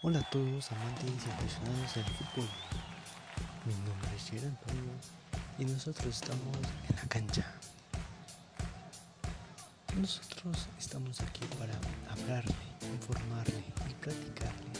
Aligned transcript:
Hola 0.00 0.20
a 0.20 0.30
todos 0.30 0.70
amantes 0.70 1.06
y 1.06 1.28
apasionados 1.28 1.94
del 1.96 2.04
fútbol. 2.04 2.48
Mi 3.64 3.74
nombre 3.74 4.14
es 4.14 4.30
Jerry 4.30 4.46
Antonio 4.46 4.92
y 5.58 5.64
nosotros 5.64 6.06
estamos 6.06 6.56
en 6.88 6.94
la 6.94 7.02
cancha. 7.08 7.44
Nosotros 9.96 10.68
estamos 10.78 11.20
aquí 11.20 11.44
para 11.58 11.74
hablarle, 12.12 12.54
informarle 12.94 13.64
y 13.90 13.94
platicarle 13.94 14.70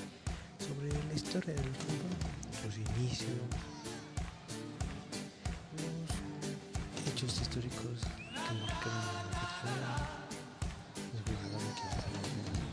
sobre 0.60 0.88
la 1.08 1.14
historia 1.14 1.52
del 1.52 1.74
fútbol, 1.74 2.14
sus 2.62 2.76
inicios, 2.76 3.40
los 6.94 7.12
hechos 7.12 7.40
históricos 7.42 8.02
que 8.04 8.54
marcaron 8.54 9.02
la 9.32 9.42
historia, 9.42 9.90
los 11.12 11.22
jugadores 11.24 11.74
que 11.74 12.67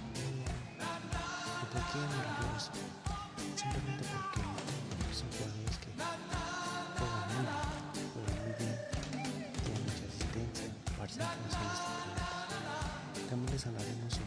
pasaron 1.86 1.94
en 1.94 1.94
la 1.94 1.94
¿Y 1.94 1.94
por 1.94 1.94
qué 1.94 1.98
me 2.00 2.18
refiero 2.26 2.50
a 2.50 2.58
eso? 2.58 2.72
Simplemente 3.56 4.04
porque 4.12 4.42
son 5.14 5.30
jugadores 5.32 5.78
que 5.78 5.90
juegan 6.98 7.24
muy 7.26 7.44
bien, 7.46 7.58
juegan 8.14 8.38
muy 8.42 8.54
bien, 8.58 8.76
tienen 9.64 9.82
mucha 9.86 10.06
asistencia, 10.10 10.68
este 11.06 11.22
También 13.30 13.52
les 13.54 13.64
hablaremos 13.68 14.14
sobre 14.14 14.25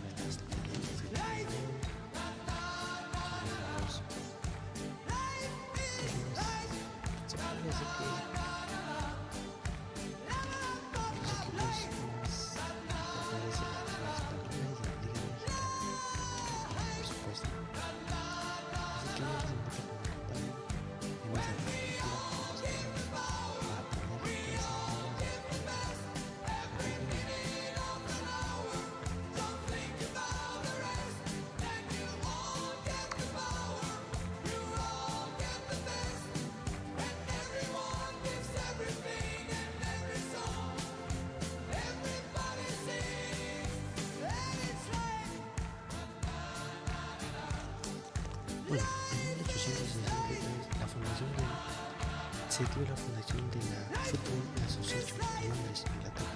se 52.59 52.67
dio 52.75 52.83
la 52.91 52.97
fundación 52.97 53.45
de 53.55 53.63
la 53.71 53.87
Football 54.03 54.43
Association 54.67 55.23
en 55.39 55.47
Londres, 55.47 55.87
Inglaterra. 55.95 56.35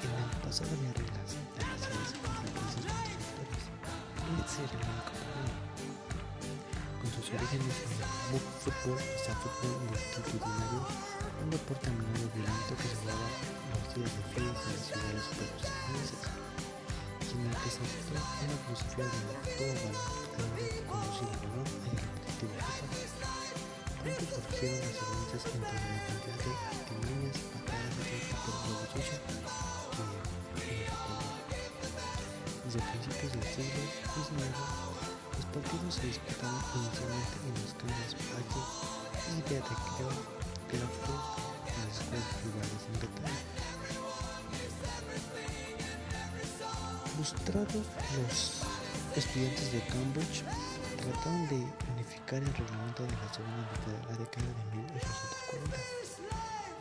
En 0.00 0.08
el 0.08 0.24
pasado 0.40 0.72
había 0.72 0.88
reglas 0.96 1.36
de 1.36 1.60
naciones 1.68 2.16
países 2.16 2.48
constructores. 2.56 3.68
Este 4.40 4.72
era 4.72 4.88
único 4.88 5.12
problema. 5.12 5.52
Con 6.96 7.12
sus 7.12 7.28
orígenes 7.28 7.76
en 7.76 7.92
el 7.92 8.40
fútbol, 8.64 8.96
sea, 9.20 9.36
fútbol 9.36 9.84
multitudinario, 9.84 10.80
un 10.80 11.52
deporte 11.52 11.84
a 11.84 11.92
menudo 11.92 12.32
violento 12.32 12.72
que 12.72 12.88
se 12.88 12.96
jugaba 13.04 13.28
los 13.68 13.84
días 13.92 14.16
de 14.16 14.24
frío 14.32 14.48
en 14.48 14.64
las 14.64 14.80
ciudades 14.80 15.28
la 17.32 17.48
que 17.60 17.68
se 17.68 17.84
adoptó 17.84 18.16
una 18.16 18.56
filosofía 18.64 19.04
de 19.04 19.20
todo 19.60 19.76
valor 19.76 20.08
la 20.40 20.48
de 20.56 20.72
Pronto 24.02 24.26
surgieron 24.34 24.82
las 24.82 24.98
diferencias 24.98 25.46
entre 25.46 25.78
la 25.78 26.02
cantidad 26.02 26.34
de 26.42 26.50
artimañas, 26.74 27.38
patadas 27.54 27.94
y 28.02 28.18
de 28.18 28.34
juego 28.34 28.82
sucio 28.90 29.14
que 29.22 29.30
en 29.30 29.38
el. 29.38 30.26
Desde 32.66 32.82
principios 32.82 33.30
del 33.30 33.46
siglo 33.46 33.78
XIX, 34.10 34.58
los 35.38 35.46
partidos 35.54 35.94
se 35.94 36.02
disputaban 36.10 36.58
inicialmente 36.74 37.46
en 37.46 37.54
los 37.62 37.78
campos 37.78 38.18
patio 38.26 38.62
y 39.30 39.38
de 39.46 39.62
recreo 39.62 40.10
claustros 40.66 41.22
en 41.62 41.78
las 41.86 41.94
escuelas 41.94 42.26
privadas 42.42 42.82
en 42.82 42.98
Inglaterra. 42.98 43.38
Frustrados, 47.14 47.86
los 48.18 48.66
estudiantes 49.14 49.70
de 49.70 49.80
Cambridge 49.86 50.42
trataron 50.98 51.46
de 51.46 51.62
unificar 52.12 52.42
el 52.42 52.52
reglamento 52.52 53.02
de 53.04 53.12
la 53.12 53.32
segunda 53.32 53.64
la 54.08 54.16
década 54.16 54.46
de 54.46 54.64
1840 54.76 55.76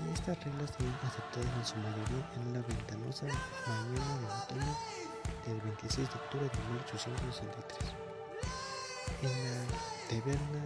y 0.02 0.14
estas 0.14 0.44
reglas 0.44 0.72
fueron 0.72 0.96
aceptadas 1.08 1.52
en 1.56 1.66
su 1.66 1.76
mayoría 1.78 2.24
en 2.36 2.48
una 2.48 2.62
ventanosa 2.68 3.26
mañana 3.68 4.14
de 4.20 4.28
otoño 4.28 4.74
del 5.46 5.62
26 5.62 6.10
de 6.10 6.16
octubre 6.16 6.50
de 6.52 6.60
1863 6.76 7.96
en 9.24 9.34
la 9.48 9.56
taberna 10.10 10.64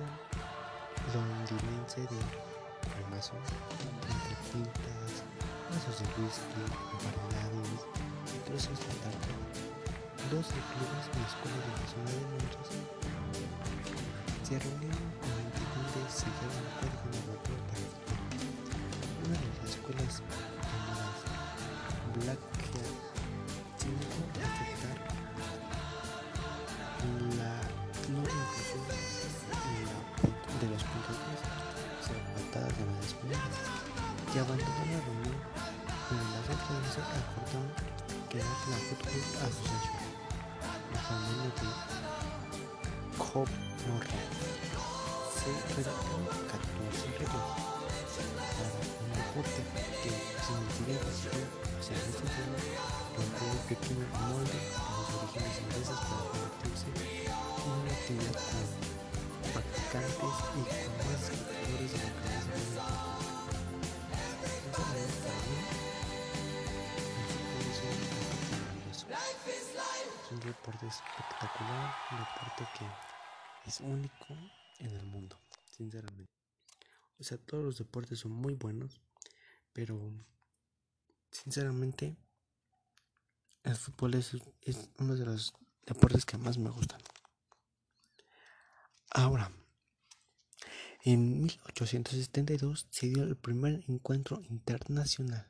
londinense 1.14 2.02
de 2.02 2.20
Remason 2.98 3.44
entre 3.86 4.34
pintas, 4.50 5.12
vasos 5.70 6.00
de 6.00 6.06
whisky, 6.18 6.64
variedades 7.06 7.86
y 8.34 8.38
trozos 8.50 8.80
de 8.80 8.94
tarta 9.04 9.30
12 10.32 10.42
clubes 10.42 11.06
y 11.06 11.22
escuelas 11.22 11.62
de 11.62 11.70
la 11.70 11.86
zona 11.86 12.10
de 12.10 12.22
Londres 12.34 13.06
se 14.46 14.60
reunieron 14.60 15.10
con 15.18 15.34
la 15.34 15.42
intención 15.42 15.90
de 15.90 16.06
sellar 16.06 16.54
un 16.54 16.70
código 16.78 17.02
normativo 17.18 17.58
para. 17.66 17.82
Una 19.26 19.34
de 19.42 19.50
las 19.50 19.74
escuelas 19.74 20.22
llamadas 20.70 21.18
se 23.82 23.90
negó 23.90 24.22
a 24.22 24.46
aceptar 24.46 24.98
la 27.42 27.58
no 28.06 28.22
inclusión 28.22 28.86
de 30.62 30.68
los 30.70 30.84
puntos 30.94 31.18
patadas 32.38 32.74
de 32.78 32.86
las 32.86 33.02
escuelas 33.02 33.42
y 34.30 34.38
abandonó 34.38 34.82
la 34.94 35.02
reunión, 35.10 35.42
pero 36.06 36.22
las 36.22 36.46
otras 36.54 36.86
se 36.94 37.02
acordaron 37.02 37.74
crear 38.30 38.46
la 38.46 38.78
Football 38.78 39.26
Association 39.42 40.06
familia 41.02 41.50
de 41.50 41.70
Cobb 43.18 43.50
Morley. 43.88 44.25
Se 45.46 45.52
redactaron 45.52 46.26
14 46.26 47.06
reglas 47.22 47.50
para 48.58 48.82
un 48.98 49.14
deporte 49.14 49.62
que 50.02 50.10
sin 50.42 50.58
incidencia 50.58 51.30
o 51.30 51.84
sea, 51.86 51.94
en 51.94 52.10
este 52.10 52.26
tema 52.34 52.58
plantea 53.14 53.54
un 53.54 53.62
pequeño 53.70 54.10
molde 54.26 54.58
a 54.74 54.90
los 54.90 55.06
orígenes 55.22 55.62
ingleses 55.62 56.02
para 56.02 56.26
convertirse 56.34 56.90
en 56.98 57.70
una 57.78 57.94
actividad 57.94 58.34
con 58.42 58.66
practicantes 59.54 60.34
y 60.50 60.66
con 60.66 60.98
más 60.98 61.30
espectadores 61.30 61.94
de 61.94 61.98
lo 62.02 62.10
que 62.10 62.26
el 62.26 62.50
deporte. 62.50 62.90
Para 64.74 65.38
mí, 65.46 65.62
un 67.86 68.02
deporte 68.02 68.50
maravilloso. 68.50 69.06
Es 69.14 70.32
un 70.32 70.40
deporte 70.42 70.86
espectacular, 70.90 71.94
un 72.10 72.18
deporte 72.18 72.66
que 72.74 72.90
es 73.70 73.78
único 73.82 74.34
en 74.80 74.92
el 74.92 75.06
mundo, 75.06 75.25
sinceramente. 75.76 76.32
O 77.18 77.24
sea, 77.24 77.38
todos 77.38 77.64
los 77.64 77.78
deportes 77.78 78.20
son 78.20 78.32
muy 78.32 78.54
buenos, 78.56 79.02
pero 79.74 80.14
sinceramente 81.32 82.18
el 83.64 83.76
fútbol 83.76 84.16
es, 84.16 84.32
es 84.62 84.90
uno 85.00 85.16
de 85.16 85.26
los 85.26 85.54
deportes 85.86 86.26
que 86.26 86.38
más 86.38 86.58
me 86.58 86.70
gustan. 86.70 87.02
Ahora, 89.12 89.52
en 91.04 91.44
1872 91.44 92.88
se 92.90 93.08
dio 93.08 93.24
el 93.24 93.38
primer 93.38 93.84
encuentro 93.88 94.42
internacional, 94.50 95.48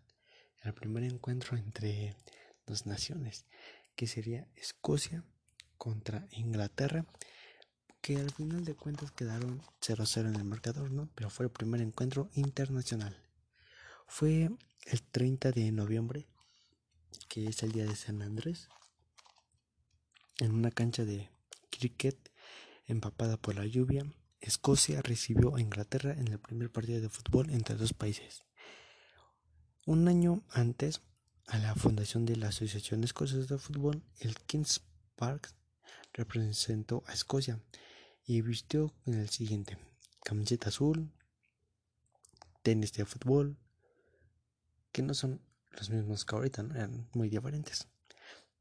el 0.61 0.73
primer 0.73 1.03
encuentro 1.03 1.57
entre 1.57 2.15
dos 2.65 2.85
naciones 2.85 3.45
que 3.95 4.07
sería 4.07 4.47
Escocia 4.55 5.23
contra 5.77 6.27
Inglaterra, 6.31 7.05
que 8.05 8.17
al 8.17 8.29
final 8.29 8.63
de 8.63 8.75
cuentas 8.75 9.09
quedaron 9.09 9.63
0-0 9.81 10.27
en 10.27 10.35
el 10.35 10.43
marcador, 10.43 10.91
¿no? 10.91 11.09
Pero 11.15 11.31
fue 11.31 11.47
el 11.47 11.51
primer 11.51 11.81
encuentro 11.81 12.29
internacional. 12.35 13.19
Fue 14.05 14.51
el 14.85 15.01
30 15.01 15.51
de 15.51 15.71
noviembre, 15.71 16.27
que 17.27 17.47
es 17.47 17.63
el 17.63 17.71
día 17.71 17.85
de 17.85 17.95
San 17.95 18.21
Andrés, 18.21 18.69
en 20.37 20.51
una 20.51 20.69
cancha 20.69 21.03
de 21.03 21.31
cricket 21.71 22.31
empapada 22.85 23.37
por 23.37 23.55
la 23.55 23.65
lluvia. 23.65 24.05
Escocia 24.39 25.01
recibió 25.01 25.55
a 25.55 25.61
Inglaterra 25.61 26.13
en 26.13 26.27
el 26.27 26.37
primer 26.37 26.71
partido 26.71 27.01
de 27.01 27.09
fútbol 27.09 27.49
entre 27.49 27.75
dos 27.75 27.93
países. 27.93 28.43
Un 29.87 30.07
año 30.07 30.43
antes, 30.51 31.01
a 31.47 31.57
la 31.57 31.73
fundación 31.73 32.27
de 32.27 32.35
la 32.35 32.49
Asociación 32.49 33.03
Escocesa 33.03 33.51
de 33.51 33.59
Fútbol, 33.59 34.03
el 34.19 34.35
Kings 34.41 34.83
Park 35.15 35.51
representó 36.13 37.03
a 37.07 37.13
Escocia 37.13 37.59
y 38.25 38.41
vistió 38.41 38.93
en 39.05 39.15
el 39.15 39.29
siguiente: 39.29 39.77
camiseta 40.23 40.69
azul, 40.69 41.11
tenis 42.63 42.93
de 42.93 43.05
fútbol, 43.05 43.57
que 44.91 45.03
no 45.03 45.13
son 45.13 45.41
los 45.71 45.89
mismos 45.89 46.25
que 46.25 46.35
ahorita, 46.35 46.61
eran 46.73 47.07
muy 47.13 47.29
diferentes. 47.29 47.87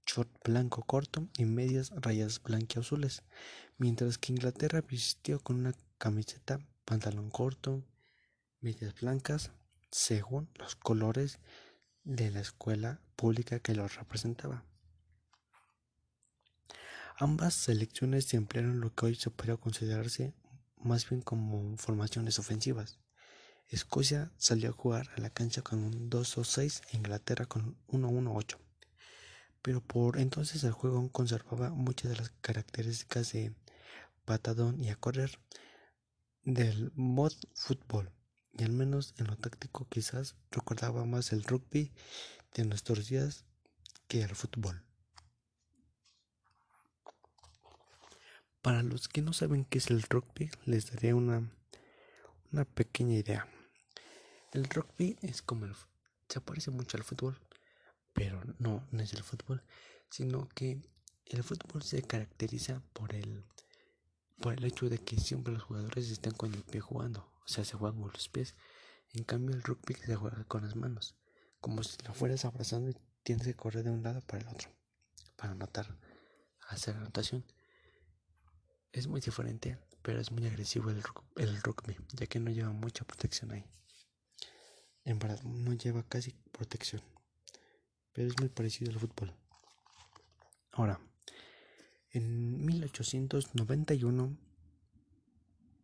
Short 0.07 0.31
blanco 0.45 0.83
corto 0.83 1.29
y 1.39 1.47
medias 1.47 1.91
rayas 1.97 2.43
blanquiazules, 2.43 3.23
mientras 3.79 4.19
que 4.19 4.33
Inglaterra 4.33 4.83
vistió 4.83 5.41
con 5.41 5.57
una 5.57 5.73
camiseta, 5.97 6.61
pantalón 6.85 7.31
corto, 7.31 7.83
medias 8.61 8.95
blancas, 9.01 9.53
según 9.91 10.51
los 10.57 10.77
colores 10.77 11.39
de 12.03 12.31
la 12.31 12.41
escuela 12.41 13.01
pública 13.17 13.61
que 13.61 13.75
los 13.75 13.95
representaba. 13.95 14.65
Ambas 17.17 17.55
selecciones 17.55 18.25
se 18.25 18.37
emplearon 18.37 18.81
lo 18.81 18.93
que 18.93 19.07
hoy 19.07 19.15
se 19.15 19.31
podría 19.31 19.57
considerarse 19.57 20.35
más 20.77 21.09
bien 21.09 21.23
como 21.23 21.77
formaciones 21.77 22.39
ofensivas. 22.39 22.99
Escocia 23.69 24.33
salió 24.37 24.71
a 24.71 24.73
jugar 24.73 25.09
a 25.17 25.21
la 25.21 25.31
cancha 25.31 25.63
con 25.63 25.85
un 25.85 26.11
2-6 26.11 26.83
e 26.91 26.97
Inglaterra 26.97 27.47
con 27.47 27.77
1-1-8. 27.89 28.59
Pero 29.63 29.81
por 29.81 30.19
entonces 30.19 30.65
el 30.65 30.73
juego 30.73 31.09
conservaba 31.13 31.71
muchas 31.71 32.11
de 32.11 32.17
las 32.17 32.31
características 32.41 33.33
de 33.33 33.55
patadón 34.25 34.83
y 34.83 34.91
a 34.91 34.97
correr 34.97 35.39
del 36.43 36.93
mod 36.97 37.33
fútbol 37.55 38.13
y 38.57 38.63
al 38.65 38.73
menos 38.73 39.15
en 39.19 39.27
lo 39.27 39.37
táctico 39.37 39.87
quizás 39.89 40.37
recordaba 40.51 41.05
más 41.05 41.33
el 41.33 41.45
rugby 41.45 41.93
de 42.55 42.65
nuestros 42.65 43.09
días 43.09 43.45
que 44.09 44.23
el 44.23 44.35
fútbol. 44.35 44.84
Para 48.65 48.83
los 48.83 49.09
que 49.09 49.21
no 49.21 49.35
saben 49.35 49.67
qué 49.67 49.77
es 49.77 49.91
el 49.91 50.03
rugby, 50.05 50.51
les 50.65 50.91
daré 50.91 51.13
una, 51.13 51.53
una 52.51 52.65
pequeña 52.65 53.15
idea. 53.15 53.47
El 54.53 54.65
rugby 54.71 55.19
es 55.21 55.43
como 55.43 55.67
el... 55.67 55.75
se 56.31 56.41
parece 56.41 56.71
mucho 56.71 56.97
al 56.97 57.05
fútbol, 57.05 57.39
pero 58.15 58.41
no, 58.59 58.89
es 58.93 59.13
el 59.13 59.23
fútbol, 59.23 59.63
sino 60.09 60.49
que 60.49 60.81
el 61.27 61.45
fútbol 61.45 61.83
se 61.83 62.01
caracteriza 62.05 62.81
por 62.95 63.15
el, 63.15 63.45
por 64.41 64.55
el 64.55 64.65
hecho 64.65 64.89
de 64.89 64.97
que 64.97 65.21
siempre 65.21 65.53
los 65.53 65.63
jugadores 65.63 66.11
están 66.11 66.33
con 66.33 66.55
el 66.55 66.63
pie 66.63 66.81
jugando, 66.81 67.31
o 67.45 67.47
sea, 67.47 67.67
se 67.67 67.77
juegan 67.77 68.01
con 68.01 68.13
los 68.13 68.31
pies. 68.31 68.55
En 69.13 69.25
cambio, 69.25 69.55
el 69.55 69.63
rugby 69.63 69.95
se 69.95 70.17
juega 70.17 70.43
con 70.45 70.63
las 70.63 70.75
manos, 70.75 71.17
como 71.61 71.83
si 71.83 72.03
lo 72.07 72.15
fueras 72.15 72.47
abrazando 72.47 72.89
y 72.89 72.97
tienes 73.25 73.47
que 73.47 73.57
correr 73.57 73.85
de 73.85 73.91
un 73.91 74.03
lado 74.03 74.23
para 74.23 74.41
el 74.41 74.49
otro, 74.49 74.71
para 75.37 75.53
anotar, 75.53 75.99
hacer 76.71 76.97
anotación. 76.97 77.45
Es 78.95 79.09
muy 79.09 79.21
diferente, 79.21 79.77
pero 80.03 80.21
es 80.21 80.31
muy 80.31 80.47
agresivo 80.47 80.89
el, 80.89 81.03
el 81.35 81.61
rugby, 81.63 81.97
ya 82.13 82.29
que 82.29 82.39
no 82.39 82.53
lleva 82.53 82.71
mucha 82.71 83.05
protección 83.05 83.51
ahí. 83.51 83.65
En 85.05 85.19
verdad, 85.19 85.43
no 85.43 85.73
lleva 85.73 86.05
casi 86.05 86.33
protección, 86.53 87.03
pero 88.13 88.29
es 88.29 88.39
muy 88.39 88.49
parecido 88.51 88.93
al 88.93 89.01
fútbol. 89.01 89.35
Ahora, 90.71 91.01
en 92.13 92.65
1891 92.65 94.39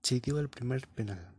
se 0.05 0.21
dio 0.21 0.39
el 0.39 0.49
primer 0.49 0.87
penal. 0.87 1.35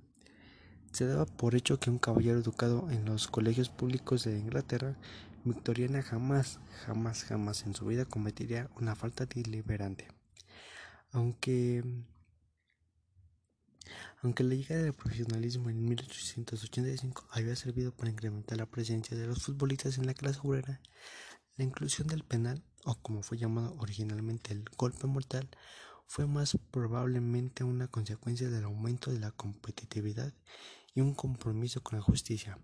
Se 0.92 1.06
daba 1.06 1.26
por 1.26 1.56
hecho 1.56 1.80
que 1.80 1.90
un 1.90 2.00
caballero 2.00 2.40
educado 2.40 2.92
en 2.92 3.06
los 3.06 3.30
colegios 3.30 3.70
públicos 3.70 4.26
de 4.26 4.38
Inglaterra 4.38 4.98
victoriana 5.46 6.02
jamás, 6.02 6.60
jamás, 6.86 7.24
jamás 7.24 7.66
en 7.66 7.76
su 7.76 7.86
vida 7.86 8.04
cometiría 8.04 8.70
una 8.76 8.94
falta 8.94 9.26
deliberante 9.26 10.10
aunque 11.12 11.84
aunque 14.24 14.44
la 14.44 14.54
llegada 14.54 14.84
del 14.84 14.94
profesionalismo 14.94 15.70
en 15.70 15.84
1885 15.84 17.28
había 17.32 17.56
servido 17.56 17.92
para 17.92 18.12
incrementar 18.12 18.60
la 18.60 18.70
presencia 18.70 19.18
de 19.18 19.26
los 19.26 19.42
futbolistas 19.44 19.98
en 19.98 20.06
la 20.06 20.14
clase 20.14 20.40
obrera, 20.44 20.80
la 21.58 21.64
inclusión 21.64 22.08
del 22.08 22.24
penal, 22.24 22.64
o 22.86 22.96
como 23.02 23.24
fue 23.24 23.40
llamado 23.40 23.76
originalmente 23.80 24.54
el 24.54 24.64
golpe 24.78 25.08
mortal, 25.08 25.50
fue 26.06 26.28
más 26.28 26.58
probablemente 26.70 27.64
una 27.64 27.88
consecuencia 27.88 28.50
del 28.50 28.66
aumento 28.66 29.12
de 29.12 29.20
la 29.20 29.32
competitividad 29.32 30.34
y 30.94 31.02
un 31.02 31.16
compromiso 31.16 31.82
con 31.82 31.98
la 31.98 32.04
justicia. 32.04 32.60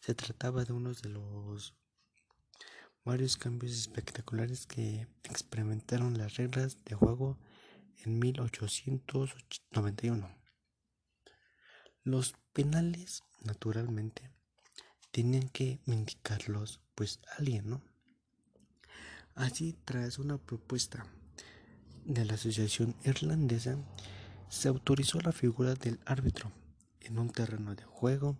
Se 0.00 0.14
trataba 0.14 0.64
de 0.64 0.72
uno 0.72 0.92
de 0.92 1.08
los 1.10 1.74
varios 3.04 3.36
cambios 3.36 3.72
espectaculares 3.72 4.66
que 4.66 5.06
experimentaron 5.24 6.18
las 6.18 6.36
reglas 6.36 6.84
de 6.84 6.94
juego 6.94 7.38
en 8.04 8.18
1891. 8.18 10.36
Los 12.04 12.34
penales, 12.52 13.22
naturalmente, 13.42 14.30
tenían 15.10 15.48
que 15.48 15.80
indicarlos, 15.86 16.80
pues 16.94 17.20
alguien, 17.36 17.70
¿no? 17.70 17.82
Así, 19.34 19.76
tras 19.84 20.18
una 20.18 20.38
propuesta 20.38 21.06
de 22.04 22.24
la 22.24 22.34
Asociación 22.34 22.96
Irlandesa, 23.04 23.78
se 24.48 24.68
autorizó 24.68 25.20
la 25.20 25.32
figura 25.32 25.74
del 25.74 26.00
árbitro 26.06 26.52
en 27.00 27.18
un 27.18 27.30
terreno 27.30 27.74
de 27.74 27.84
juego. 27.84 28.38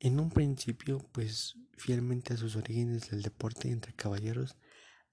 En 0.00 0.20
un 0.20 0.30
principio, 0.30 0.98
pues 1.12 1.56
fielmente 1.76 2.34
a 2.34 2.36
sus 2.36 2.56
orígenes 2.56 3.10
del 3.10 3.22
deporte 3.22 3.70
entre 3.70 3.94
caballeros, 3.94 4.56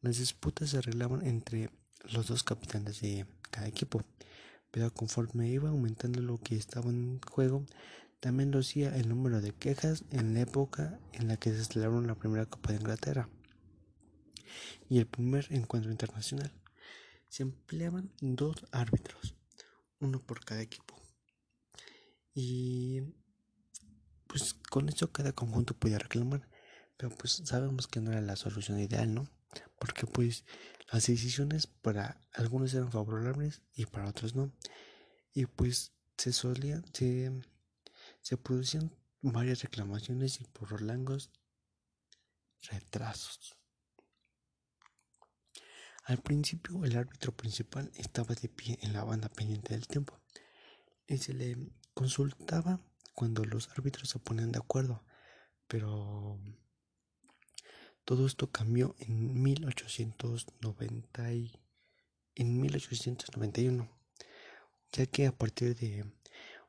las 0.01 0.17
disputas 0.17 0.71
se 0.71 0.77
arreglaban 0.77 1.25
entre 1.25 1.71
los 2.11 2.27
dos 2.27 2.43
capitanes 2.43 3.01
de 3.01 3.25
cada 3.51 3.67
equipo. 3.67 4.03
Pero 4.71 4.93
conforme 4.93 5.49
iba 5.49 5.69
aumentando 5.69 6.21
lo 6.21 6.37
que 6.37 6.55
estaba 6.55 6.89
en 6.89 7.19
juego, 7.21 7.65
también 8.19 8.51
lo 8.51 8.59
hacía 8.59 8.95
el 8.95 9.07
número 9.07 9.41
de 9.41 9.51
quejas 9.51 10.03
en 10.11 10.33
la 10.33 10.41
época 10.41 10.99
en 11.13 11.27
la 11.27 11.37
que 11.37 11.51
se 11.51 11.63
celebró 11.63 12.01
la 12.01 12.15
primera 12.15 12.45
Copa 12.45 12.71
de 12.71 12.79
Inglaterra 12.79 13.29
y 14.89 14.99
el 14.99 15.07
primer 15.07 15.47
encuentro 15.51 15.91
internacional. 15.91 16.51
Se 17.29 17.43
empleaban 17.43 18.11
dos 18.21 18.65
árbitros, 18.71 19.35
uno 19.99 20.21
por 20.21 20.43
cada 20.43 20.61
equipo. 20.61 20.95
Y 22.33 23.01
pues 24.27 24.53
con 24.53 24.89
eso 24.89 25.11
cada 25.11 25.31
conjunto 25.31 25.73
podía 25.73 25.99
reclamar, 25.99 26.49
pero 26.97 27.15
pues 27.15 27.41
sabemos 27.45 27.87
que 27.87 28.01
no 28.01 28.11
era 28.11 28.21
la 28.21 28.35
solución 28.35 28.79
ideal, 28.79 29.13
¿no? 29.13 29.29
Porque 29.79 30.05
pues 30.07 30.45
las 30.91 31.07
decisiones 31.07 31.67
para 31.67 32.21
algunos 32.33 32.73
eran 32.73 32.91
favorables 32.91 33.61
y 33.73 33.85
para 33.85 34.09
otros 34.09 34.35
no. 34.35 34.51
Y 35.33 35.45
pues 35.45 35.91
se 36.17 36.31
solían, 36.31 36.85
se, 36.93 37.31
se 38.21 38.37
producían 38.37 38.95
varias 39.21 39.61
reclamaciones 39.63 40.39
y 40.39 40.45
por 40.45 40.81
largos 40.81 41.31
retrasos. 42.61 43.57
Al 46.05 46.19
principio 46.19 46.85
el 46.85 46.95
árbitro 46.97 47.35
principal 47.35 47.91
estaba 47.95 48.35
de 48.35 48.47
pie 48.47 48.77
en 48.81 48.93
la 48.93 49.03
banda 49.03 49.27
pendiente 49.27 49.73
del 49.73 49.87
tiempo 49.87 50.19
y 51.07 51.17
se 51.17 51.33
le 51.33 51.57
consultaba 51.95 52.79
cuando 53.13 53.43
los 53.43 53.69
árbitros 53.71 54.09
se 54.09 54.19
ponían 54.19 54.51
de 54.51 54.59
acuerdo, 54.59 55.03
pero 55.67 56.39
todo 58.05 58.27
esto 58.27 58.51
cambió 58.51 58.95
en 58.99 59.41
1890 59.41 61.29
en 62.35 62.61
1891, 62.61 63.89
ya 64.91 65.05
que 65.07 65.25
a 65.25 65.31
partir 65.31 65.75
de 65.75 66.05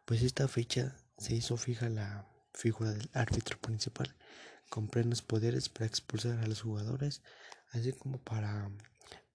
pues 0.06 0.22
esta 0.22 0.48
fecha 0.48 0.96
se 1.18 1.34
hizo 1.34 1.56
fija 1.58 1.90
la 1.90 2.26
figura 2.54 2.92
del 2.92 3.10
árbitro 3.12 3.58
principal 3.58 4.16
con 4.70 4.88
plenos 4.88 5.20
poderes 5.20 5.68
para 5.68 5.86
expulsar 5.86 6.38
a 6.38 6.46
los 6.46 6.62
jugadores, 6.62 7.22
así 7.70 7.92
como 7.92 8.18
para 8.18 8.70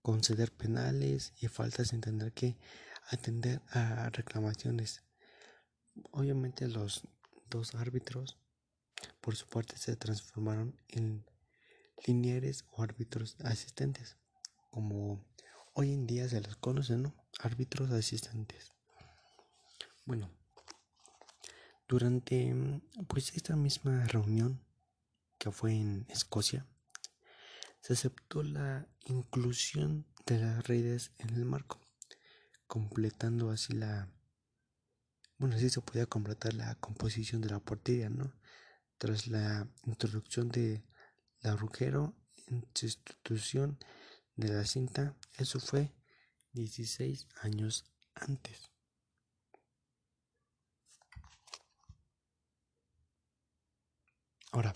conceder 0.01 0.51
penales 0.51 1.34
y 1.39 1.48
faltas 1.50 1.89
sin 1.89 2.01
tener 2.01 2.34
que 2.34 2.58
atender 3.10 3.62
a 3.70 4.10
reclamaciones. 4.10 5.03
Obviamente 6.12 6.67
los 6.67 7.03
dos 7.50 7.75
árbitros 7.75 8.38
por 9.20 9.36
su 9.36 9.48
parte 9.48 9.77
se 9.77 9.96
transformaron 9.96 10.75
en 10.88 11.25
linieres 12.05 12.65
o 12.72 12.84
árbitros 12.84 13.36
asistentes, 13.43 14.17
como 14.70 15.24
hoy 15.74 15.93
en 15.93 16.08
día 16.08 16.27
se 16.27 16.41
los 16.41 16.55
conocen, 16.58 17.03
¿no? 17.03 17.15
Árbitros 17.39 17.91
asistentes. 17.91 18.74
Bueno, 20.05 20.29
durante 21.88 22.53
pues 23.08 23.34
esta 23.36 23.55
misma 23.55 24.05
reunión 24.05 24.62
que 25.38 25.51
fue 25.51 25.74
en 25.74 26.05
Escocia, 26.10 26.65
se 27.81 27.93
aceptó 27.93 28.43
la 28.43 28.88
inclusión 29.05 30.05
de 30.25 30.39
las 30.39 30.67
redes 30.67 31.12
en 31.17 31.29
el 31.31 31.46
marco, 31.46 31.79
completando 32.67 33.50
así 33.50 33.74
la 33.74 34.08
bueno, 35.41 35.55
así 35.55 35.72
se 35.72 35.81
podía 35.81 36.05
completar 36.05 36.53
la 36.53 36.75
composición 36.75 37.41
de 37.41 37.50
la 37.50 37.60
portería, 37.60 38.12
¿no? 38.12 38.31
Tras 39.00 39.25
la 39.25 39.67
introducción 39.88 40.50
de 40.50 40.84
la 41.41 41.55
Rugero 41.55 42.13
en 42.48 42.65
sustitución 42.74 43.77
de 44.36 44.50
la 44.50 44.65
cinta, 44.65 45.15
eso 45.38 45.60
fue 45.60 45.91
16 46.53 47.27
años 47.41 47.86
antes. 48.15 48.69
Ahora, 54.51 54.75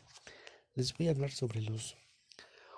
les 0.74 0.94
voy 0.98 1.08
a 1.08 1.12
hablar 1.12 1.32
sobre 1.32 1.62
los, 1.62 1.96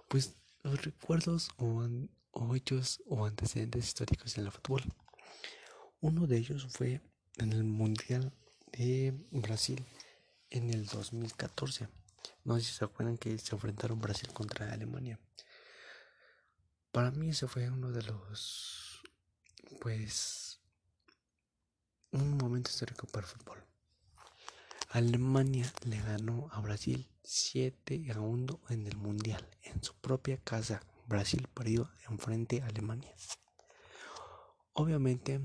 pues, 0.07 0.35
los 0.63 0.83
recuerdos 0.83 1.49
o, 1.57 1.87
o 2.31 2.55
hechos 2.55 3.01
o 3.05 3.25
antecedentes 3.25 3.85
históricos 3.85 4.37
en 4.37 4.45
el 4.45 4.51
fútbol. 4.51 4.83
Uno 5.99 6.25
de 6.25 6.37
ellos 6.37 6.67
fue 6.71 7.01
en 7.37 7.53
el 7.53 7.63
Mundial 7.63 8.33
de 8.71 9.13
Brasil 9.31 9.85
en 10.49 10.69
el 10.71 10.85
2014. 10.85 11.87
No 12.43 12.55
sé 12.55 12.65
si 12.65 12.73
se 12.73 12.85
acuerdan 12.85 13.17
que 13.17 13.37
se 13.37 13.55
enfrentaron 13.55 13.99
Brasil 13.99 14.31
contra 14.33 14.71
Alemania. 14.71 15.19
Para 16.91 17.11
mí 17.11 17.29
ese 17.29 17.47
fue 17.47 17.69
uno 17.69 17.91
de 17.91 18.03
los, 18.03 19.03
pues, 19.81 20.59
un 22.11 22.37
momento 22.37 22.69
histórico 22.71 23.07
para 23.07 23.27
el 23.27 23.33
fútbol. 23.33 23.63
Alemania 24.89 25.71
le 25.85 26.01
ganó 26.01 26.49
a 26.51 26.61
Brasil 26.61 27.09
7 27.23 28.11
a 28.15 28.19
1 28.19 28.61
en 28.69 28.87
el 28.87 28.95
Mundial, 28.95 29.45
en 29.63 29.83
su 29.83 29.93
propia 29.95 30.37
casa. 30.37 30.81
Brasil 31.07 31.47
perdió 31.53 31.91
enfrente 32.09 32.61
a 32.61 32.67
Alemania. 32.67 33.13
Obviamente, 34.73 35.41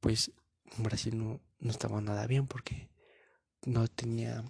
pues 0.00 0.32
Brasil 0.78 1.18
no, 1.18 1.40
no 1.58 1.70
estaba 1.70 2.00
nada 2.00 2.26
bien 2.26 2.46
porque 2.46 2.90
no 3.66 3.86
tenía 3.86 4.44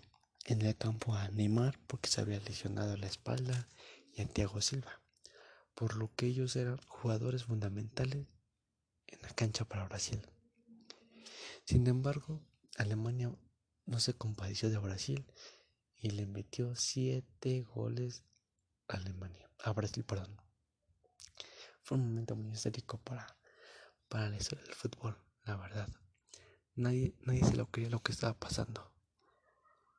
en 0.50 0.62
el 0.62 0.76
campo 0.76 1.14
a 1.14 1.28
Neymar 1.28 1.78
porque 1.86 2.08
se 2.08 2.20
había 2.20 2.40
lesionado 2.40 2.96
la 2.96 3.06
espalda 3.06 3.68
y 4.12 4.22
a 4.22 4.26
Thiago 4.26 4.60
Silva 4.60 5.00
por 5.80 5.96
lo 5.96 6.14
que 6.14 6.26
ellos 6.26 6.56
eran 6.56 6.76
jugadores 6.88 7.44
fundamentales 7.44 8.26
en 9.06 9.22
la 9.22 9.30
cancha 9.30 9.64
para 9.64 9.86
Brasil. 9.86 10.20
Sin 11.64 11.86
embargo, 11.86 12.44
Alemania 12.76 13.34
no 13.86 13.98
se 13.98 14.12
compadeció 14.12 14.68
de 14.68 14.76
Brasil 14.76 15.26
y 15.96 16.10
le 16.10 16.26
metió 16.26 16.74
siete 16.76 17.62
goles 17.62 18.24
a 18.88 18.98
Alemania, 18.98 19.50
a 19.64 19.72
Brasil, 19.72 20.04
perdón. 20.04 20.36
Fue 21.82 21.96
un 21.96 22.08
momento 22.08 22.36
muy 22.36 22.52
histórico 22.52 22.98
para, 22.98 23.38
para 24.08 24.28
la 24.28 24.36
historia 24.36 24.64
del 24.64 24.74
fútbol, 24.74 25.16
la 25.44 25.56
verdad. 25.56 25.88
Nadie, 26.74 27.14
nadie 27.22 27.42
se 27.42 27.56
lo 27.56 27.70
creía 27.70 27.88
lo 27.88 28.02
que 28.02 28.12
estaba 28.12 28.38
pasando. 28.38 28.92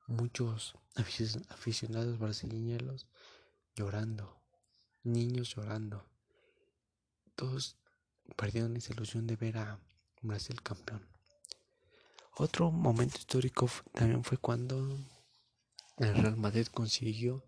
Muchos 0.08 0.76
aficionados 0.96 2.20
brasileños 2.20 3.08
llorando 3.76 4.42
niños 5.04 5.56
llorando. 5.56 6.06
Todos 7.36 7.78
perdieron 8.36 8.76
esa 8.78 8.94
ilusión 8.94 9.28
de 9.28 9.36
ver 9.36 9.58
a 9.58 9.80
Brasil 10.22 10.62
campeón. 10.62 11.08
Otro 12.36 12.72
momento 12.72 13.18
histórico 13.18 13.70
también 13.94 14.24
fue 14.24 14.38
cuando 14.38 14.98
el 15.98 16.16
Real 16.16 16.38
Madrid 16.38 16.68
consiguió 16.68 17.44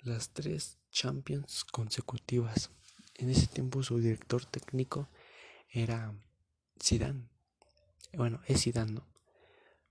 las 0.00 0.30
tres 0.30 0.78
Champions 0.90 1.64
consecutivas. 1.64 2.70
En 3.14 3.30
ese 3.30 3.46
tiempo 3.46 3.82
su 3.82 3.98
director 3.98 4.44
técnico 4.44 5.08
era 5.68 6.14
Zidane. 6.82 7.28
Bueno, 8.12 8.40
es 8.46 8.62
Zidane, 8.62 8.92
¿no? 8.92 9.06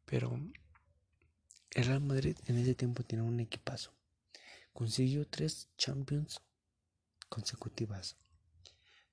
Pero 0.05 0.39
el 1.75 1.85
Real 1.85 2.01
Madrid 2.01 2.37
en 2.45 2.57
ese 2.57 2.75
tiempo 2.75 3.03
tenía 3.03 3.23
un 3.23 3.39
equipazo. 3.39 3.91
Consiguió 4.73 5.27
tres 5.27 5.69
Champions 5.77 6.41
consecutivas. 7.29 8.15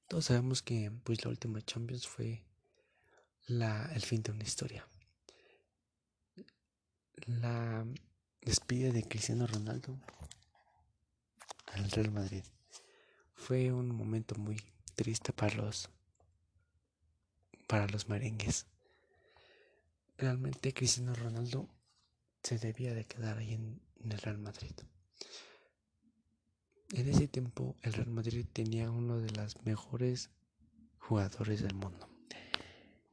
Todos 0.08 0.26
sabemos 0.26 0.62
que 0.62 0.90
pues 1.04 1.24
la 1.24 1.30
última 1.30 1.62
Champions 1.62 2.06
fue 2.06 2.42
la, 3.46 3.90
el 3.94 4.02
fin 4.02 4.22
de 4.22 4.32
una 4.32 4.42
historia. 4.42 4.86
La 7.26 7.86
despedida 8.42 8.90
de 8.90 9.04
Cristiano 9.04 9.46
Ronaldo 9.46 9.98
al 11.66 11.90
Real 11.90 12.10
Madrid 12.10 12.44
fue 13.34 13.72
un 13.72 13.94
momento 13.94 14.34
muy 14.34 14.56
triste 14.94 15.32
para 15.32 15.54
los 15.56 15.88
para 17.66 17.86
los 17.86 18.08
merengues. 18.08 18.66
Realmente 20.18 20.74
Cristiano 20.74 21.14
Ronaldo 21.14 21.68
se 22.42 22.58
debía 22.58 22.94
de 22.94 23.06
quedar 23.06 23.38
ahí 23.38 23.54
en 23.54 23.80
el 24.10 24.18
Real 24.18 24.38
Madrid. 24.38 24.72
En 26.92 27.08
ese 27.08 27.28
tiempo 27.28 27.76
el 27.82 27.92
Real 27.92 28.10
Madrid 28.10 28.46
tenía 28.52 28.90
uno 28.90 29.20
de 29.20 29.30
los 29.30 29.62
mejores 29.64 30.30
jugadores 30.98 31.62
del 31.62 31.74
mundo. 31.74 32.08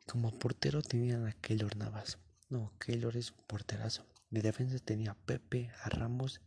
Como 0.07 0.37
portero 0.37 0.81
tenían 0.81 1.27
a 1.27 1.33
Keylor 1.33 1.75
Navas. 1.75 2.17
No, 2.49 2.73
Keylor 2.79 3.17
es 3.17 3.31
un 3.31 3.43
porterazo. 3.45 4.05
De 4.29 4.41
defensa 4.41 4.79
tenía 4.79 5.11
a 5.11 5.15
Pepe, 5.15 5.69
a 5.83 5.89
Ramos, 5.89 6.41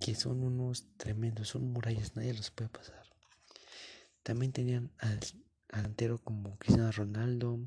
que 0.00 0.14
son 0.14 0.42
unos 0.42 0.86
tremendos, 0.96 1.48
son 1.48 1.72
murallas, 1.72 2.14
nadie 2.16 2.34
los 2.34 2.50
puede 2.50 2.68
pasar. 2.68 3.04
También 4.22 4.52
tenían 4.52 4.92
al 4.98 5.20
delantero 5.68 6.18
como 6.22 6.58
Cristiano 6.58 6.92
Ronaldo, 6.92 7.58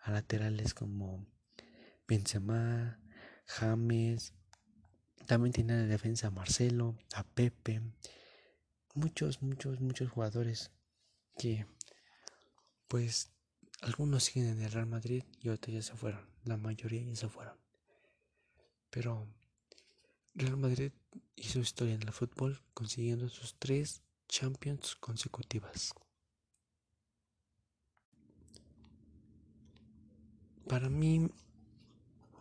a 0.00 0.10
laterales 0.10 0.74
como 0.74 1.26
Benzema, 2.08 3.00
James, 3.46 4.32
también 5.26 5.52
tiene 5.52 5.74
de 5.76 5.86
defensa 5.86 6.28
a 6.28 6.30
Marcelo, 6.30 6.96
a 7.14 7.24
Pepe, 7.24 7.82
muchos, 8.94 9.42
muchos, 9.42 9.80
muchos 9.80 10.10
jugadores 10.10 10.70
que 11.36 11.66
pues 12.88 13.32
algunos 13.82 14.24
siguen 14.24 14.48
en 14.48 14.62
el 14.62 14.72
Real 14.72 14.86
Madrid 14.86 15.24
y 15.40 15.48
otros 15.48 15.74
ya 15.74 15.82
se 15.82 15.94
fueron, 15.94 16.28
la 16.44 16.56
mayoría 16.56 17.02
ya 17.02 17.16
se 17.16 17.28
fueron. 17.28 17.58
Pero 18.90 19.28
Real 20.34 20.56
Madrid 20.56 20.92
hizo 21.34 21.58
historia 21.58 21.94
en 21.94 22.02
el 22.02 22.12
fútbol 22.12 22.62
consiguiendo 22.72 23.28
sus 23.28 23.58
tres 23.58 24.02
Champions 24.28 24.96
consecutivas. 24.96 25.92
Para 30.68 30.88
mí, 30.88 31.30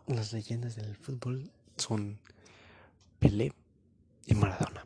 las 0.07 0.33
leyendas 0.33 0.75
del 0.75 0.95
fútbol 0.95 1.51
son 1.77 2.19
Pelé 3.19 3.53
y 4.25 4.35
Maradona. 4.35 4.85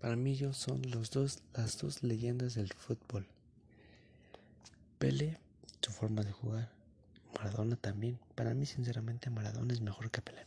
Para 0.00 0.16
mí 0.16 0.32
ellos 0.32 0.56
son 0.56 0.82
los 0.90 1.10
dos, 1.10 1.42
las 1.54 1.78
dos 1.78 2.02
leyendas 2.02 2.54
del 2.54 2.72
fútbol. 2.72 3.26
Pelé, 4.98 5.38
su 5.80 5.90
forma 5.90 6.22
de 6.22 6.32
jugar. 6.32 6.70
Maradona 7.34 7.76
también. 7.76 8.18
Para 8.34 8.52
mí 8.52 8.66
sinceramente 8.66 9.30
Maradona 9.30 9.72
es 9.72 9.80
mejor 9.80 10.10
que 10.10 10.20
Pelé. 10.20 10.46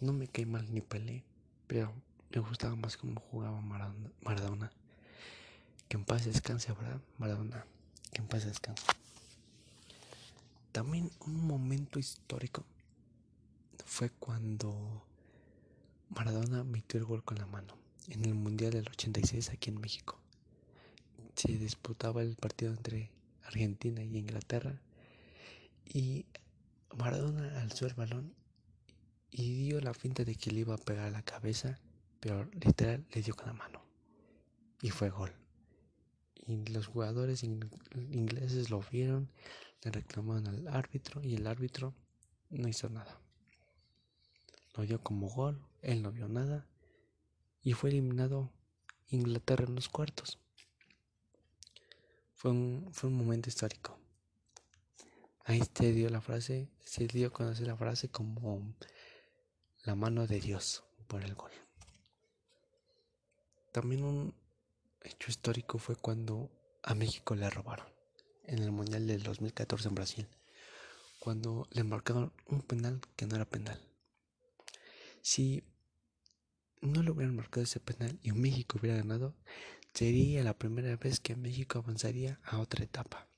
No 0.00 0.12
me 0.12 0.26
cae 0.26 0.46
mal 0.46 0.72
ni 0.72 0.80
Pelé, 0.80 1.22
pero 1.68 1.92
me 2.30 2.40
gustaba 2.40 2.74
más 2.74 2.96
cómo 2.96 3.20
jugaba 3.20 3.60
Maradona. 3.60 4.72
Que 5.88 5.96
en 5.96 6.04
paz 6.04 6.24
descanse, 6.24 6.72
¿verdad? 6.72 7.00
Maradona. 7.18 7.64
Que 8.12 8.20
en 8.20 8.26
paz 8.26 8.44
descanse. 8.44 8.82
También 10.74 11.08
un 11.20 11.46
momento 11.46 12.00
histórico 12.00 12.64
fue 13.84 14.10
cuando 14.10 15.06
Maradona 16.08 16.64
metió 16.64 16.98
el 16.98 17.06
gol 17.06 17.22
con 17.22 17.38
la 17.38 17.46
mano 17.46 17.76
en 18.08 18.24
el 18.24 18.34
Mundial 18.34 18.72
del 18.72 18.88
86 18.88 19.50
aquí 19.50 19.70
en 19.70 19.80
México. 19.80 20.18
Se 21.36 21.56
disputaba 21.58 22.22
el 22.22 22.34
partido 22.34 22.72
entre 22.72 23.12
Argentina 23.44 24.02
y 24.02 24.18
Inglaterra 24.18 24.80
y 25.84 26.26
Maradona 26.98 27.60
alzó 27.60 27.86
el 27.86 27.94
balón 27.94 28.34
y 29.30 29.66
dio 29.66 29.80
la 29.80 29.94
finta 29.94 30.24
de 30.24 30.34
que 30.34 30.50
le 30.50 30.62
iba 30.62 30.74
a 30.74 30.78
pegar 30.78 31.12
la 31.12 31.22
cabeza, 31.22 31.78
pero 32.18 32.46
literal 32.46 33.06
le 33.12 33.22
dio 33.22 33.36
con 33.36 33.46
la 33.46 33.52
mano 33.52 33.80
y 34.82 34.90
fue 34.90 35.08
gol. 35.10 35.43
Y 36.46 36.64
los 36.66 36.86
jugadores 36.86 37.42
ingleses 37.42 38.70
lo 38.70 38.80
vieron, 38.90 39.30
le 39.82 39.90
reclamaron 39.90 40.46
al 40.46 40.68
árbitro 40.68 41.22
y 41.22 41.34
el 41.34 41.46
árbitro 41.46 41.94
no 42.50 42.68
hizo 42.68 42.88
nada 42.90 43.24
lo 44.74 44.84
dio 44.84 45.00
como 45.00 45.28
gol, 45.28 45.64
él 45.82 46.02
no 46.02 46.10
vio 46.10 46.28
nada 46.28 46.66
y 47.62 47.72
fue 47.72 47.90
eliminado 47.90 48.50
Inglaterra 49.08 49.64
en 49.66 49.74
los 49.74 49.88
cuartos. 49.88 50.38
Fue 52.34 52.50
un, 52.50 52.88
fue 52.92 53.08
un 53.08 53.16
momento 53.16 53.48
histórico. 53.48 53.96
Ahí 55.44 55.62
se 55.74 55.92
dio 55.92 56.10
la 56.10 56.20
frase, 56.20 56.68
se 56.84 57.06
dio 57.06 57.28
a 57.28 57.32
conocer 57.32 57.66
la 57.66 57.76
frase 57.76 58.08
como 58.08 58.74
la 59.84 59.94
mano 59.94 60.26
de 60.26 60.40
Dios 60.40 60.84
por 61.06 61.22
el 61.22 61.34
gol. 61.34 61.52
También 63.72 64.04
un 64.04 64.34
hecho 65.04 65.30
histórico 65.30 65.78
fue 65.78 65.96
cuando 65.96 66.50
a 66.82 66.94
México 66.94 67.34
le 67.34 67.48
robaron 67.50 67.86
en 68.46 68.58
el 68.58 68.72
Mundial 68.72 69.06
del 69.06 69.22
2014 69.22 69.88
en 69.88 69.94
Brasil, 69.94 70.28
cuando 71.18 71.66
le 71.70 71.84
marcaron 71.84 72.32
un 72.46 72.62
penal 72.62 73.00
que 73.16 73.26
no 73.26 73.36
era 73.36 73.44
penal. 73.44 73.80
Si 75.22 75.64
no 76.80 77.02
le 77.02 77.10
hubieran 77.10 77.36
marcado 77.36 77.64
ese 77.64 77.80
penal 77.80 78.18
y 78.22 78.32
México 78.32 78.78
hubiera 78.78 78.98
ganado, 78.98 79.34
sería 79.94 80.44
la 80.44 80.58
primera 80.58 80.96
vez 80.96 81.20
que 81.20 81.36
México 81.36 81.78
avanzaría 81.78 82.40
a 82.44 82.58
otra 82.58 82.84
etapa, 82.84 83.28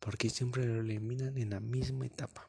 porque 0.00 0.30
siempre 0.30 0.64
lo 0.66 0.80
eliminan 0.80 1.36
en 1.36 1.50
la 1.50 1.60
misma 1.60 2.06
etapa. 2.06 2.48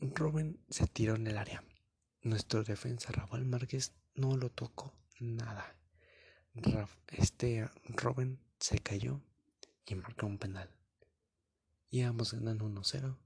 Robin 0.00 0.60
se 0.68 0.86
tiró 0.86 1.16
en 1.16 1.26
el 1.26 1.38
área. 1.38 1.64
Nuestro 2.22 2.62
defensa 2.62 3.12
Rafael 3.12 3.46
Márquez 3.46 3.92
no 4.14 4.36
lo 4.36 4.50
tocó 4.50 4.92
nada. 5.18 5.77
Este 7.08 7.68
Robin 7.88 8.38
se 8.58 8.78
cayó 8.78 9.20
y 9.86 9.94
marcó 9.94 10.26
un 10.26 10.38
penal. 10.38 10.70
Íbamos 11.90 12.34
ganando 12.34 12.66
1-0 12.66 13.16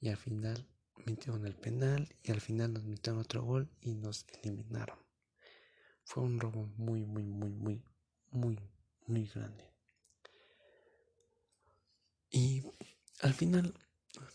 y 0.00 0.08
al 0.08 0.16
final 0.16 0.66
metieron 1.06 1.46
el 1.46 1.54
penal 1.54 2.14
y 2.22 2.32
al 2.32 2.40
final 2.40 2.72
nos 2.72 2.84
metieron 2.84 3.20
otro 3.20 3.42
gol 3.42 3.70
y 3.80 3.94
nos 3.94 4.26
eliminaron. 4.42 4.98
Fue 6.04 6.22
un 6.22 6.40
robo 6.40 6.66
muy, 6.76 7.04
muy, 7.04 7.24
muy, 7.24 7.50
muy, 7.50 7.82
muy, 8.30 8.58
muy 9.06 9.26
grande. 9.26 9.70
Y 12.30 12.62
al 13.20 13.32
final 13.32 13.74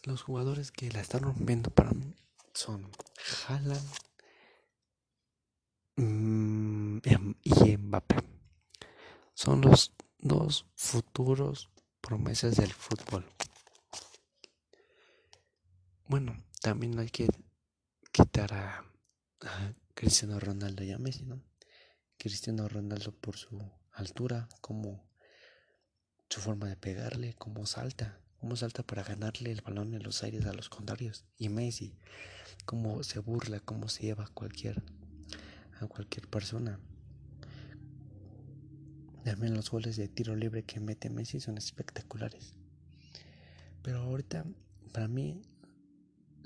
los 0.03 0.21
jugadores 0.21 0.71
que 0.71 0.89
la 0.91 1.01
están 1.01 1.21
rompiendo 1.21 1.69
para 1.69 1.91
mí 1.91 2.15
son 2.53 2.89
Haaland 3.47 3.89
mm, 5.97 6.97
y 7.43 7.77
Mbappé. 7.77 8.15
Son 9.41 9.61
los 9.61 9.93
dos 10.17 10.65
futuros 10.75 11.69
promesas 12.01 12.57
del 12.57 12.73
fútbol. 12.73 13.25
Bueno, 16.09 16.35
también 16.61 16.99
hay 16.99 17.07
que 17.07 17.25
quitar 18.11 18.53
a, 18.53 18.83
Cristiano 19.93 20.41
Ronaldo 20.41 20.83
y 20.83 20.91
a 20.91 20.97
Messi, 20.97 21.23
¿no? 21.23 21.41
Cristiano 22.17 22.67
Ronaldo 22.67 23.13
por 23.13 23.37
su 23.37 23.61
altura, 23.93 24.49
como 24.59 25.09
su 26.29 26.41
forma 26.41 26.67
de 26.67 26.75
pegarle, 26.75 27.33
cómo 27.35 27.65
salta, 27.65 28.19
cómo 28.41 28.57
salta 28.57 28.83
para 28.83 29.05
ganarle 29.05 29.53
el 29.53 29.61
balón 29.61 29.93
en 29.93 30.03
los 30.03 30.21
aires 30.21 30.47
a 30.47 30.53
los 30.53 30.67
contrarios. 30.67 31.23
Y 31.37 31.47
Messi, 31.47 31.97
cómo 32.65 33.03
se 33.03 33.19
burla, 33.19 33.61
cómo 33.61 33.87
se 33.87 34.03
lleva 34.03 34.25
a 34.25 34.33
cualquier, 34.33 34.83
a 35.79 35.87
cualquier 35.87 36.27
persona. 36.27 36.81
También 39.29 39.53
los 39.53 39.69
goles 39.69 39.95
de 39.95 40.07
tiro 40.07 40.35
libre 40.35 40.63
que 40.63 40.79
mete 40.79 41.11
Messi 41.11 41.39
son 41.39 41.59
espectaculares. 41.59 42.55
Pero 43.83 43.99
ahorita, 43.99 44.43
para 44.91 45.07
mí, 45.07 45.43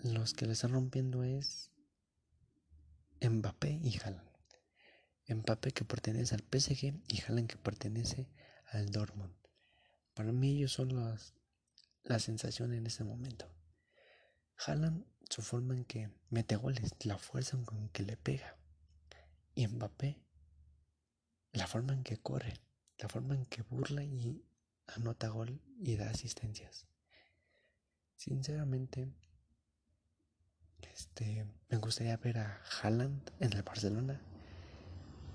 los 0.03 0.33
que 0.33 0.45
le 0.45 0.51
están 0.51 0.73
rompiendo 0.73 1.23
es 1.23 1.71
Mbappé 3.21 3.79
y 3.81 3.97
Haaland. 3.99 4.29
Mbappé 5.29 5.71
que 5.71 5.85
pertenece 5.85 6.35
al 6.35 6.41
PSG 6.41 7.01
y 7.07 7.21
Haaland 7.21 7.47
que 7.47 7.55
pertenece 7.55 8.27
al 8.65 8.91
Dortmund. 8.91 9.33
Para 10.13 10.33
mí 10.33 10.57
ellos 10.57 10.73
son 10.73 10.93
las, 10.93 11.35
la 12.03 12.19
sensación 12.19 12.73
en 12.73 12.85
este 12.85 13.05
momento. 13.05 13.49
Haaland, 14.57 15.05
su 15.29 15.41
forma 15.41 15.73
en 15.73 15.85
que 15.85 16.09
mete 16.29 16.57
goles, 16.57 16.91
la 17.05 17.17
fuerza 17.17 17.57
con 17.63 17.87
que 17.87 18.03
le 18.03 18.17
pega. 18.17 18.57
Y 19.55 19.67
Mbappé, 19.67 20.21
la 21.53 21.65
forma 21.65 21.93
en 21.93 22.03
que 22.03 22.17
corre, 22.17 22.55
la 22.99 23.09
forma 23.09 23.35
en 23.35 23.45
que 23.45 23.61
burla 23.63 24.03
y 24.03 24.43
anota 24.87 25.29
gol 25.29 25.61
y 25.79 25.95
da 25.95 26.09
asistencias. 26.09 26.87
Sinceramente, 28.15 29.11
este, 30.93 31.45
me 31.69 31.77
gustaría 31.77 32.17
ver 32.17 32.37
a 32.37 32.61
Haaland 32.81 33.31
en 33.39 33.53
el 33.53 33.63
Barcelona 33.63 34.21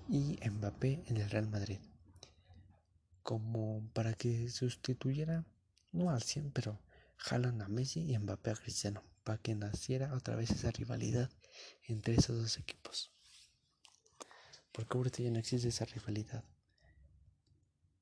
y 0.09 0.39
Mbappé 0.49 1.05
en 1.07 1.17
el 1.19 1.29
Real 1.31 1.49
Madrid. 1.49 1.81
Como 3.23 3.91
para 3.93 4.15
que 4.15 4.49
sustituyera, 4.49 5.45
no 5.93 6.11
al 6.11 6.23
100, 6.23 6.53
pero 6.53 6.81
Haaland 7.19 7.63
a 7.63 7.69
Messi 7.69 8.11
y 8.11 8.19
Mbappé 8.19 8.51
a 8.51 8.55
Cristiano. 8.55 9.03
Para 9.25 9.39
que 9.39 9.55
naciera 9.55 10.15
otra 10.15 10.37
vez 10.37 10.51
esa 10.51 10.71
rivalidad 10.71 11.31
entre 11.83 12.15
esos 12.15 12.39
dos 12.39 12.57
equipos. 12.57 13.13
Porque 14.73 14.97
ahorita 14.97 15.23
ya 15.23 15.31
no 15.31 15.39
existe 15.39 15.69
esa 15.69 15.85
rivalidad. 15.85 16.45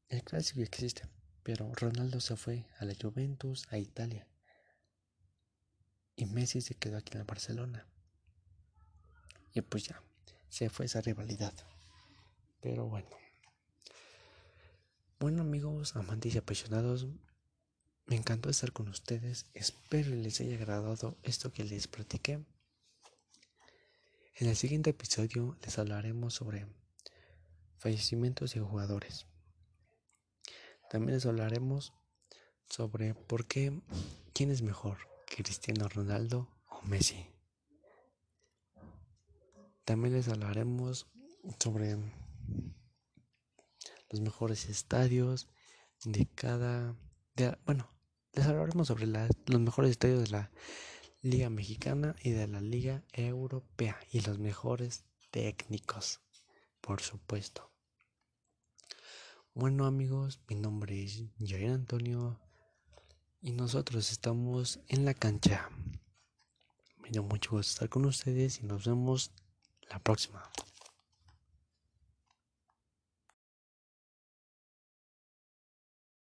El 0.09 0.23
clásico 0.23 0.61
existe, 0.61 1.03
pero 1.43 1.73
Ronaldo 1.75 2.21
se 2.21 2.37
fue 2.37 2.65
a 2.79 2.85
la 2.85 2.95
Juventus, 2.95 3.67
a 3.71 3.79
Italia. 3.79 4.27
Y 6.15 6.27
Messi 6.27 6.61
se 6.61 6.77
quedó 6.77 6.97
aquí 6.97 7.15
en 7.15 7.21
el 7.21 7.27
Barcelona. 7.27 7.87
Y 9.53 9.61
pues 9.63 9.85
ya, 9.85 10.01
se 10.49 10.71
fue 10.71 10.87
esa 10.87 11.01
rivalidad. 11.01 11.53
Pero 12.61 12.87
bueno. 12.87 13.09
Bueno 15.19 15.43
amigos, 15.43 15.97
amantes 15.97 16.35
y 16.35 16.39
apasionados, 16.39 17.09
me 18.07 18.15
encantó 18.15 18.49
estar 18.49 18.73
con 18.73 18.89
ustedes. 18.89 19.47
Espero 19.55 20.11
les 20.15 20.41
haya 20.41 20.55
agradado 20.55 21.19
esto 21.25 21.53
que 21.53 21.65
les 21.65 21.89
platiqué. 21.89 22.45
En 24.37 24.49
el 24.49 24.55
siguiente 24.55 24.91
episodio 24.91 25.57
les 25.63 25.79
hablaremos 25.79 26.35
sobre 26.35 26.69
fallecimientos 27.79 28.55
de 28.55 28.61
jugadores. 28.61 29.27
También 30.91 31.15
les 31.15 31.27
hablaremos 31.27 31.93
sobre 32.69 33.15
por 33.15 33.47
qué, 33.47 33.81
quién 34.33 34.51
es 34.51 34.63
mejor, 34.63 34.99
Cristiano 35.27 35.89
Ronaldo 35.89 36.49
o 36.69 36.83
Messi. 36.83 37.27
También 39.85 40.15
les 40.15 40.29
hablaremos 40.29 41.07
sobre 41.59 41.97
los 44.11 44.21
mejores 44.21 44.69
estadios 44.69 45.49
de 46.05 46.27
cada... 46.35 46.97
bueno, 47.65 47.89
les 48.33 48.47
hablaremos 48.47 48.89
sobre 48.89 49.07
los 49.07 49.61
mejores 49.61 49.93
estadios 49.93 50.25
de 50.25 50.31
la 50.31 50.51
Liga 51.23 51.51
Mexicana 51.51 52.15
y 52.23 52.31
de 52.31 52.47
la 52.47 52.61
Liga 52.61 53.03
Europea 53.13 53.99
y 54.13 54.21
los 54.21 54.39
mejores 54.39 55.05
técnicos, 55.31 56.21
por 56.81 57.01
supuesto. 57.01 57.76
Bueno 59.59 59.87
amigos, 59.87 60.39
mi 60.51 60.55
nombre 60.55 61.03
es 61.03 61.25
Jair 61.39 61.71
Antonio 61.71 62.39
y 63.41 63.53
nosotros 63.53 64.13
estamos 64.13 64.81
en 64.87 65.07
la 65.07 65.15
cancha. 65.15 65.71
Me 66.99 67.09
da 67.11 67.23
mucho 67.23 67.53
gusto 67.53 67.71
estar 67.73 67.89
con 67.89 68.05
ustedes 68.05 68.61
y 68.61 68.67
nos 68.67 68.85
vemos 68.85 69.33
la 69.89 69.99
próxima. 69.99 70.43